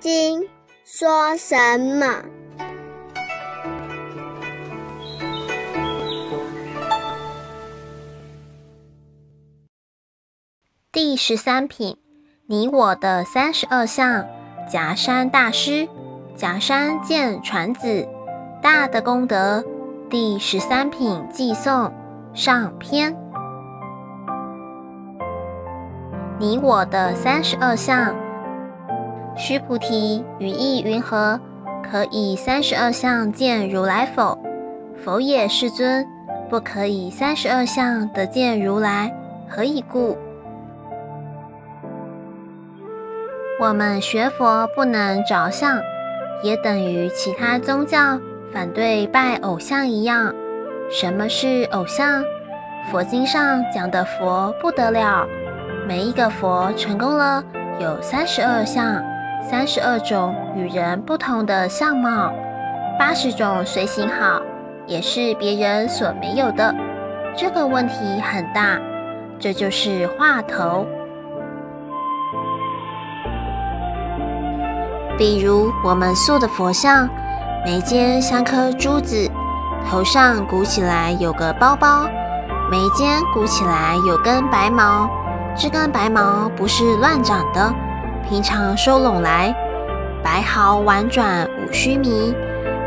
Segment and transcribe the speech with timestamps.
[0.00, 0.48] 经
[0.84, 2.22] 说什么？
[10.92, 11.96] 第十三品，
[12.46, 14.24] 你我的三十二相。
[14.70, 15.88] 夹山大师，
[16.36, 18.06] 夹山见传子，
[18.62, 19.64] 大的功德。
[20.08, 21.92] 第十三品寄送
[22.34, 23.16] 上篇。
[26.38, 28.27] 你我的三十二相。
[29.38, 31.38] 须菩提，语意云何？
[31.88, 34.36] 可以三十二相见如来否？
[35.02, 36.04] 否也，世尊。
[36.50, 39.14] 不可以三十二相得见如来，
[39.48, 40.18] 何以故？
[43.60, 45.78] 我们学佛不能着相，
[46.42, 48.18] 也等于其他宗教
[48.52, 50.34] 反对拜偶像一样。
[50.90, 52.24] 什么是偶像？
[52.90, 55.26] 佛经上讲的佛不得了，
[55.86, 57.44] 每一个佛成功了，
[57.78, 59.04] 有三十二相，
[59.42, 62.32] 三十二种与人不同的相貌，
[62.98, 64.40] 八十种随行好，
[64.86, 66.74] 也是别人所没有的。
[67.36, 68.78] 这个问题很大，
[69.38, 70.86] 这就是话头。
[75.16, 77.08] 比如我们塑的佛像，
[77.64, 79.30] 眉间像颗珠子，
[79.88, 82.08] 头上鼓起来有个包包，
[82.70, 85.08] 眉间鼓起来有根白毛，
[85.56, 87.72] 这根白毛不是乱长的，
[88.28, 89.54] 平常收拢来，
[90.22, 92.34] 白毫婉转无须弥，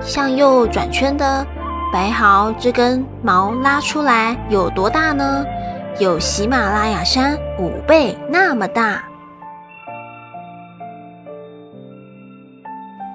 [0.00, 1.44] 向右转圈的
[1.92, 5.44] 白毫这根毛拉出来有多大呢？
[5.98, 9.02] 有喜马拉雅山五倍那么大。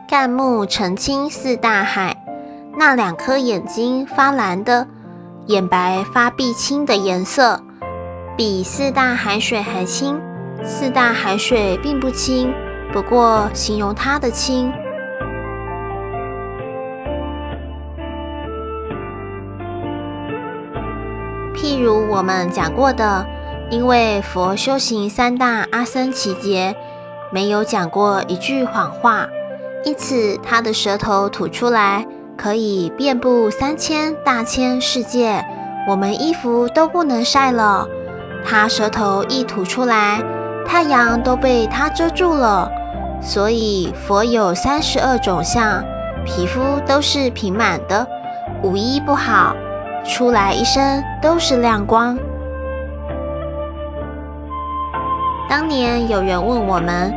[0.06, 2.18] 干木澄清似大海，
[2.78, 4.86] 那两颗眼睛发蓝的，
[5.46, 7.62] 眼白发碧青的颜色，
[8.36, 10.20] 比四大海水还清。
[10.64, 12.54] 四大海水并不清，
[12.94, 14.72] 不过形容它的清。
[21.56, 23.26] 譬如我们讲过的，
[23.70, 26.76] 因为佛修行三大阿僧祇劫，
[27.32, 29.28] 没有讲过一句谎话。
[29.84, 32.06] 因此，他的舌头吐出来，
[32.38, 35.44] 可以遍布三千大千世界，
[35.88, 37.88] 我们衣服都不能晒了。
[38.46, 40.22] 他舌头一吐出来，
[40.70, 42.72] 太阳都被他遮住了。
[43.20, 45.84] 所以，佛有三十二种相，
[46.24, 48.08] 皮肤都是平满的，
[48.62, 49.56] 无一不好，
[50.06, 52.16] 出来一身都是亮光。
[55.50, 57.12] 当年有人问我们。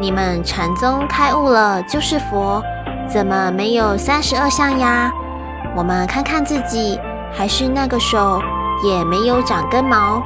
[0.00, 2.62] 你们禅宗开悟了就是佛，
[3.08, 5.10] 怎么没有三十二相呀？
[5.74, 7.00] 我们看看自己，
[7.32, 8.40] 还是那个手，
[8.84, 10.22] 也没有长根毛。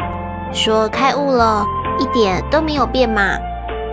[0.53, 1.64] 说开悟了，
[2.02, 3.38] 一点都没有变嘛。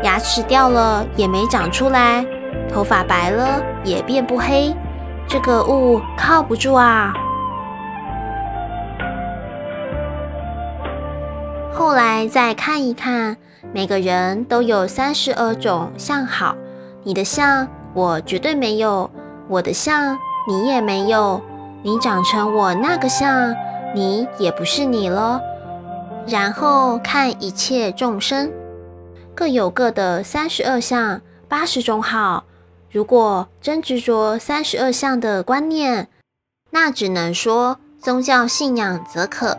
[0.01, 2.25] 牙齿掉了也没长出来，
[2.67, 4.73] 头发白了也变不黑。
[5.27, 7.13] 这个悟靠不住啊。
[11.71, 13.37] 后来再看一看。
[13.71, 16.55] 每个人都有三十二种相好，
[17.03, 19.11] 你的相我绝对没有，
[19.47, 21.39] 我的相你也没有，
[21.83, 23.53] 你长成我那个相，
[23.93, 25.39] 你也不是你了。
[26.27, 28.51] 然后看一切众生，
[29.33, 32.43] 各有各的三十二相，八十种好。
[32.91, 36.07] 如果真执着三十二相的观念，
[36.71, 39.57] 那只能说宗教信仰则可，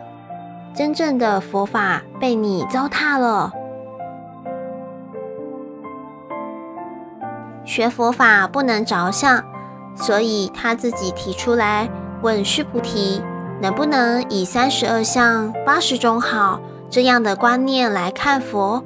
[0.73, 3.53] 真正的佛法被你糟蹋了。
[7.63, 9.43] 学佛法不能着相，
[9.95, 11.89] 所以他自己提出来
[12.21, 13.21] 问须菩提，
[13.61, 18.83] 能不能以三十二相八十种好这样的观念来看佛？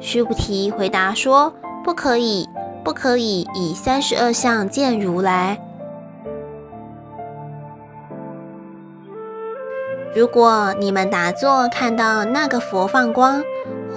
[0.00, 1.52] 须菩提回答说：
[1.84, 2.48] 不可以，
[2.82, 5.60] 不可以以三十二相见如来。
[10.14, 13.44] 如果你们打坐看到那个佛放光，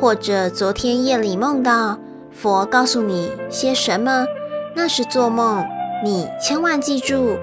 [0.01, 1.98] 或者昨天夜里梦到。
[2.31, 4.25] 佛告诉你些什么？
[4.75, 5.65] 那是做梦。
[6.04, 7.38] 你千万记住，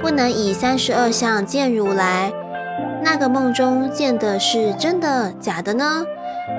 [0.00, 2.32] 不能以三十二相见如来。
[3.02, 6.04] 那个梦中见的是真的假的呢？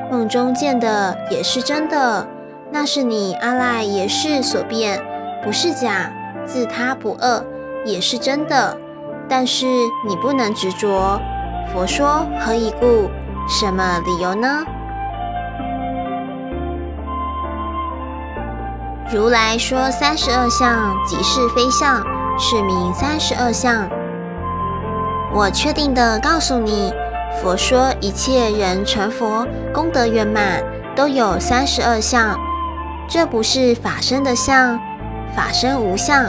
[0.09, 2.27] 梦中见的也是真的，
[2.71, 4.99] 那是你阿赖耶识所变，
[5.43, 6.11] 不是假，
[6.45, 7.43] 自他不二，
[7.85, 8.77] 也是真的。
[9.29, 9.65] 但是
[10.07, 11.19] 你不能执着。
[11.73, 13.09] 佛说何以故？
[13.47, 14.63] 什么理由呢？
[19.13, 22.03] 如来说三十二相即是非相，
[22.41, 23.87] 是名三十二相。
[25.31, 26.91] 我确定的告诉你，
[27.39, 30.63] 佛说一切人成佛功德圆满，
[30.95, 32.35] 都有三十二相。
[33.07, 34.79] 这不是法身的相，
[35.35, 36.25] 法身无相，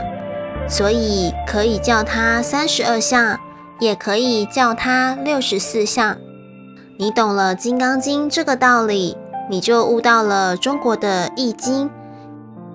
[0.68, 3.40] 所以可以叫它三十二相，
[3.80, 6.18] 也可以叫它六十四相。
[6.98, 9.16] 你懂了《金刚经》这个道理，
[9.48, 11.86] 你就悟到了中国的《易经》。《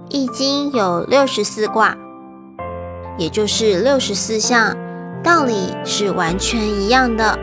[0.09, 1.95] 易经》有六十四卦，
[3.17, 4.75] 也就是六十四象，
[5.23, 7.37] 道理是完全一样的。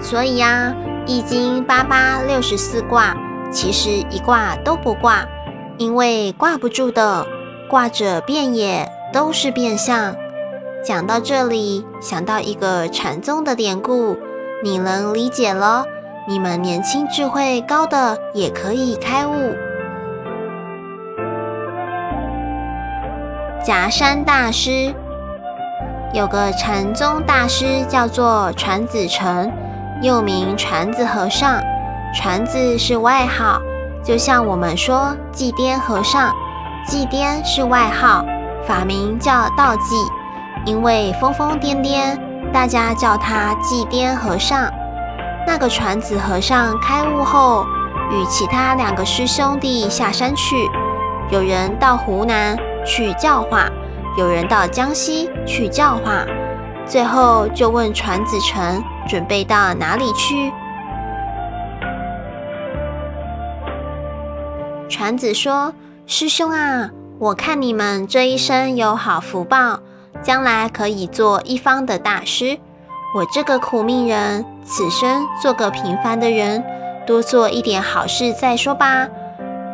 [0.00, 0.74] 所以呀，
[1.06, 3.16] 《易经》八八六十四卦，
[3.50, 5.26] 其实一卦都不挂，
[5.78, 7.26] 因为挂不住的，
[7.68, 10.14] 挂着变也都是变相。
[10.84, 14.18] 讲到这里，想到一个禅宗的典故，
[14.64, 15.86] 你能理解了？
[16.26, 19.54] 你们年轻智慧高的也可以开悟。
[23.64, 24.94] 夹山大师
[26.12, 29.50] 有个禅宗大师叫做传子成。
[30.02, 31.62] 又名传子和尚，
[32.12, 33.60] 传子是外号，
[34.02, 36.34] 就像我们说祭颠和尚，
[36.84, 38.24] 祭颠是外号，
[38.66, 39.94] 法名叫道济，
[40.66, 42.18] 因为疯疯癫癫，
[42.52, 44.68] 大家叫他祭颠和尚。
[45.46, 47.66] 那个传子和尚开悟后，
[48.10, 50.68] 与其他两个师兄弟下山去，
[51.30, 52.56] 有人到湖南
[52.86, 53.68] 去教化，
[54.16, 56.24] 有人到江西去教化。
[56.86, 60.52] 最后就问传子成准备到哪里去？
[64.88, 65.74] 传子说
[66.06, 69.80] ：“师兄啊，我看你们这一生有好福报，
[70.22, 72.58] 将来可以做一方的大师。
[73.14, 76.64] 我这个苦命人，此生做个平凡的人，
[77.06, 79.06] 多做一点好事再说吧。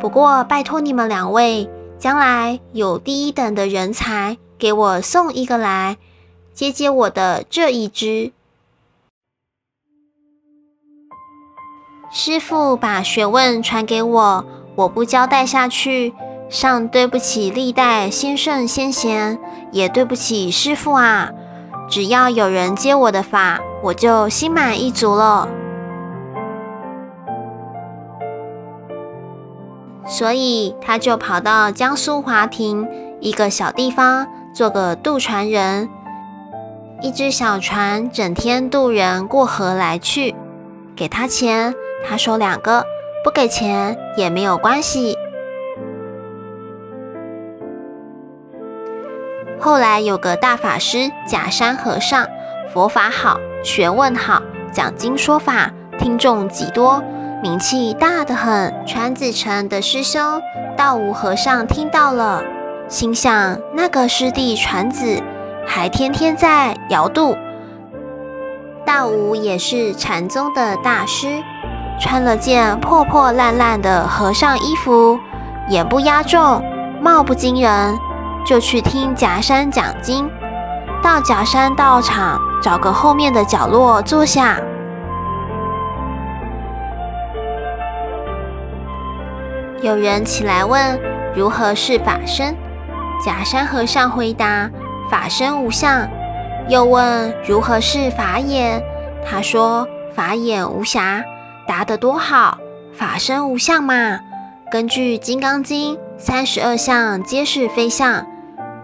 [0.01, 1.71] 不过拜托你们两位，
[2.01, 5.99] 将来有第一等的人才，给我送一个来。”
[6.53, 8.33] 接接我的这一只。
[12.11, 14.45] 师傅把学问传给我，
[14.75, 16.13] 我不交代下去，
[16.49, 19.39] 上对不起历代先圣先贤，
[19.71, 21.31] 也对不起师傅啊！
[21.89, 25.49] 只要有人接我的法，我就心满意足了。
[30.07, 32.89] 所以他就跑到江苏华亭
[33.21, 35.89] 一个小地方，做个渡船人。
[37.01, 40.35] 一只小船，整天渡人过河来去，
[40.97, 41.75] 给他钱，
[42.05, 42.83] 他收两个；
[43.23, 45.17] 不给钱也没有关系。
[49.61, 52.27] 后来有个大法师假山和尚，
[52.73, 54.43] 佛法好，学问好，
[54.73, 57.03] 讲经说法，听众极多，
[57.43, 58.75] 名气大得很。
[58.87, 60.41] 传子成的师兄
[60.77, 62.43] 道无和尚听到了，
[62.89, 65.23] 心想那个师弟传子。
[65.71, 67.37] 还天天在摇渡。
[68.87, 71.43] 道武也是禅宗的大师，
[72.01, 75.21] 穿了件破破烂烂的和尚衣服，
[75.69, 76.63] 眼不压重，
[77.03, 77.95] 貌不惊人，
[78.49, 80.27] 就去听假山讲经。
[81.03, 84.59] 到假山道场，找个后面的角落坐下。
[89.83, 90.99] 有人起来问
[91.37, 92.57] 如何是法身，
[93.23, 94.71] 假山和尚回答。
[95.11, 96.09] 法身无相，
[96.69, 98.83] 又问如何是法眼？
[99.27, 101.23] 他说法眼无瑕，
[101.67, 102.57] 答得多好！
[102.95, 104.21] 法身无相嘛，
[104.71, 108.27] 根据《金刚经》，三十二相皆是非相，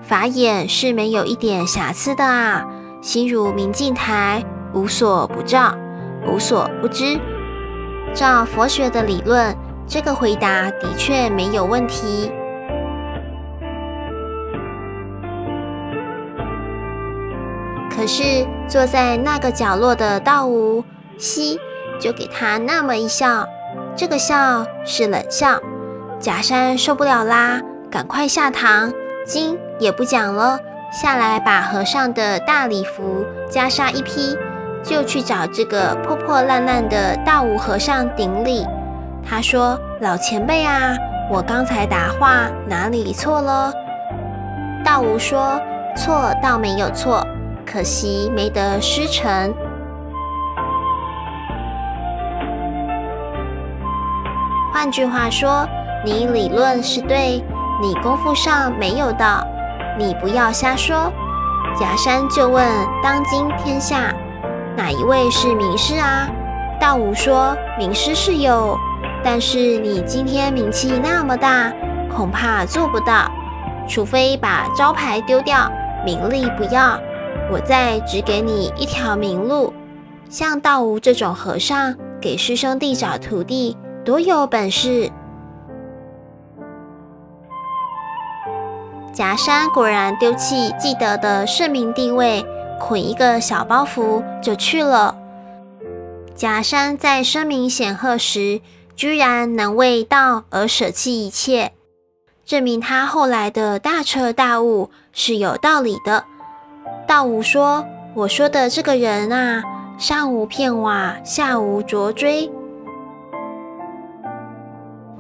[0.06, 2.66] 法眼是没有一点瑕疵的啊！
[3.00, 4.44] 心如明镜台，
[4.75, 5.75] 无所不照，
[6.26, 7.18] 无所不知。
[8.12, 9.56] 照佛学的理论，
[9.87, 12.30] 这个回答的确没有问题。
[17.90, 20.84] 可是坐在那个角落的道无
[21.16, 21.58] 西
[21.99, 23.46] 就给他那么一笑，
[23.96, 25.58] 这个笑是冷笑。
[26.20, 28.92] 假山受不了啦，赶快下堂，
[29.26, 30.58] 经也不讲了，
[30.92, 34.36] 下来把和尚的大礼服袈裟一披，
[34.82, 38.66] 就去找这个破破烂烂的道无和尚顶礼。
[39.28, 40.94] 他说：“老前辈啊，
[41.30, 43.72] 我刚才答话哪里错了？”
[44.84, 45.60] 道无说
[45.96, 47.26] ：“错倒没有错。”
[47.66, 49.52] 可惜没得师承。
[54.72, 55.66] 换句话说，
[56.04, 57.42] 你理论是对，
[57.80, 59.44] 你功夫上没有到，
[59.98, 61.12] 你不要瞎说。
[61.78, 62.64] 假山就问
[63.02, 64.14] 当今天下
[64.76, 66.28] 哪一位是名师啊？
[66.80, 68.78] 道武说名师是有，
[69.24, 71.72] 但是你今天名气那么大，
[72.14, 73.30] 恐怕做不到，
[73.88, 75.70] 除非把招牌丢掉，
[76.04, 76.98] 名利不要。
[77.50, 79.72] 我再只给你一条明路，
[80.28, 85.10] 像道吾这种和尚给师兄弟找徒弟，多有本事！
[89.14, 92.44] 夹山果然丢弃既得的盛名地位，
[92.80, 95.16] 捆一个小包袱就去了。
[96.35, 98.61] 夹山在声名显赫时，
[98.97, 101.71] 居然能为道而舍弃一切，
[102.44, 106.25] 证明他后来的大彻大悟是有道理的。
[107.06, 109.62] 道吾说：“我说的这个人啊，
[109.97, 112.50] 上无片瓦，下无着锥。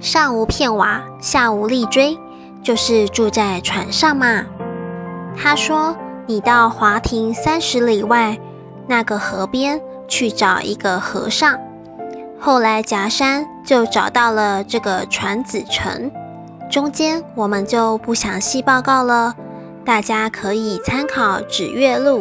[0.00, 2.18] 上无片瓦，下无立锥，
[2.64, 4.44] 就是住在船上嘛。”
[5.40, 8.36] 他说：“你到华亭三十里外
[8.88, 11.58] 那个河边。”去找一个和尚，
[12.38, 16.12] 后来夹山就找到了这个传子城，
[16.70, 19.34] 中间我们就不详细报告了，
[19.82, 22.20] 大家可以参考《指月录》。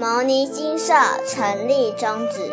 [0.00, 0.94] 牟尼金舍
[1.26, 2.52] 成立宗旨，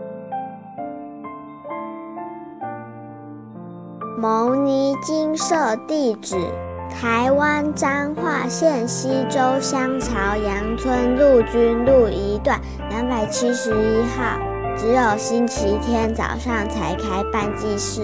[4.21, 6.35] 牟尼金舍地址：
[6.91, 12.61] 台湾彰化县西周乡朝阳村陆军路一段
[12.91, 14.37] 两百七十一号。
[14.77, 18.03] 只有星期天早上才开办祭事，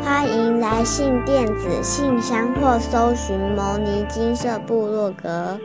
[0.00, 5.58] 欢迎来信电子信箱或搜寻牟尼金色部落格。